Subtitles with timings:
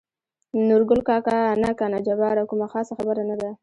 [0.67, 3.51] نورګل کاکا: نه کنه جباره کومه خاصه خبره نه ده.